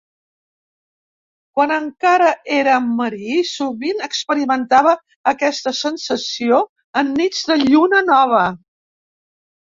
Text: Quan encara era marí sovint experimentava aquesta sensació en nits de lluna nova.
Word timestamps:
Quan 1.57 1.73
encara 1.73 2.29
era 2.55 2.77
marí 2.85 3.35
sovint 3.49 4.01
experimentava 4.07 4.93
aquesta 5.33 5.73
sensació 5.81 6.63
en 7.03 7.13
nits 7.19 7.43
de 7.51 7.59
lluna 7.65 8.01
nova. 8.09 8.41